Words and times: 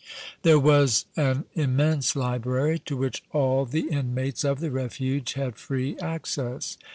There 0.41 0.57
was 0.57 1.05
an 1.15 1.45
immense 1.53 2.15
library, 2.15 2.79
to 2.85 2.97
which 2.97 3.21
all 3.33 3.65
the 3.67 3.87
inmates 3.89 4.43
of 4.43 4.59
the 4.59 4.71
Refuge 4.71 5.33
had 5.33 5.57
free 5.57 5.95
access. 5.99 6.79